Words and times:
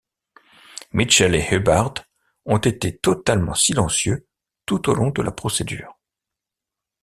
Mitchell 0.93 1.35
et 1.35 1.47
Hubbard 1.53 1.93
ont 2.47 2.57
été 2.57 2.97
totalement 2.97 3.53
silencieux 3.53 4.25
tout 4.65 4.89
au 4.89 4.95
long 4.95 5.11
de 5.11 5.21
la 5.21 5.29
procédure. 5.31 5.99